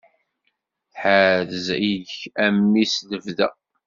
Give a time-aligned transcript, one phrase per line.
[1.01, 2.11] Ḥerz-ik
[2.43, 3.47] a mmi s lebda.